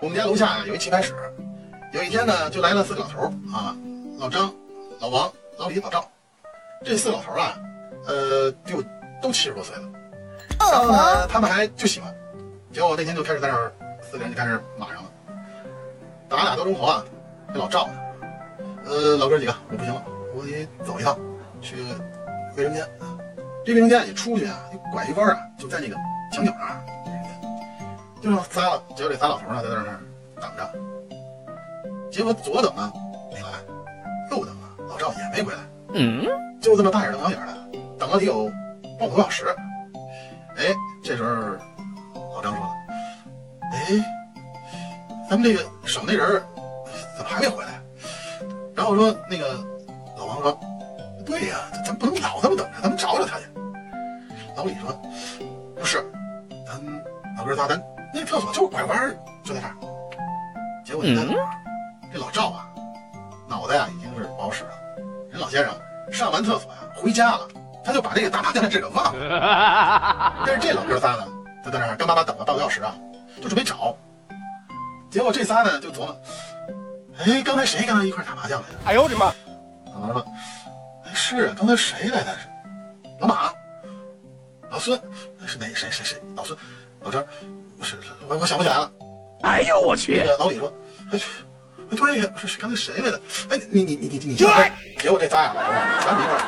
[0.00, 1.14] 我们家楼下有一棋牌室，
[1.92, 3.76] 有一天呢，就来了四个老头儿啊，
[4.18, 4.52] 老张、
[5.00, 6.04] 老王、老李、老赵。
[6.84, 7.54] 这四个老头儿啊，
[8.08, 8.82] 呃，就
[9.22, 9.82] 都七十多岁了。
[10.58, 12.12] 然后呢，他们还就喜欢。
[12.72, 13.72] 结果那天就开始在那儿，
[14.02, 15.10] 四个人就开始骂上了，
[16.28, 17.04] 打俩多钟头啊。
[17.52, 17.92] 这老赵呢，
[18.84, 21.16] 呃，老哥几个，我不行了，我得走一趟，
[21.60, 21.76] 去
[22.56, 22.84] 卫生间。
[23.64, 25.94] 这卫生间一出去啊，一拐一弯啊，就在那个
[26.32, 26.84] 墙角那儿。
[28.22, 30.00] 就剩仨了，结果这仨老头呢，在那儿
[30.40, 30.72] 等着。
[32.08, 32.92] 结果左等啊
[33.32, 33.48] 没来，
[34.30, 35.58] 右等啊老赵也没回来。
[35.92, 36.24] 嗯，
[36.60, 37.52] 就这么大眼瞪小眼的
[37.98, 38.48] 等了得有
[38.96, 39.46] 半个多小时。
[40.56, 41.30] 哎，这时候
[42.34, 42.70] 老张说了
[43.74, 43.78] ：“哎，
[45.28, 46.40] 咱们这个省那人
[47.16, 47.80] 怎么还没回来？”
[48.72, 49.58] 然后说那个
[50.16, 50.60] 老王说
[51.26, 53.46] ：“对呀，咱不能老这么等着，咱们找找他去。”
[54.56, 54.92] 老李说
[55.74, 56.04] ：“不是，
[56.64, 56.80] 咱
[57.36, 57.82] 老哥仨咱。”
[58.14, 59.74] 那厕所就是拐弯就在这儿。
[60.84, 61.26] 结果你看，
[62.12, 62.66] 这老赵啊，
[63.48, 64.70] 脑袋啊已经是不好使了。
[65.30, 65.72] 人老先生
[66.12, 67.48] 上完厕所呀，回家了，
[67.82, 70.34] 他就把这个打麻将的事给忘了。
[70.44, 71.26] 但是这老哥仨呢，
[71.64, 72.94] 就在那儿干巴巴等了半个小时啊，
[73.40, 73.96] 就准备找。
[75.10, 76.16] 结果这仨呢就琢磨，
[77.18, 78.74] 哎，刚才谁跟他一块打麻将来着？
[78.84, 79.32] 哎呦我的妈！
[79.86, 80.26] 老王说，
[81.04, 82.36] 哎是啊，刚才谁来的？
[83.20, 83.52] 老马、
[84.70, 85.00] 老孙，
[85.46, 86.20] 是哪谁谁谁？
[86.34, 86.58] 老孙、
[87.04, 87.24] 老张。
[87.82, 87.96] 是，
[88.28, 88.90] 我我想不起来了。
[89.42, 90.22] 哎呦我去！
[90.38, 90.72] 老李说
[91.10, 91.18] ：“哎，
[91.96, 93.20] 对呀，是刚才谁来的？
[93.50, 94.36] 哎，你你你你你，
[94.98, 95.52] 给我这仨呀，
[96.00, 96.38] 全一块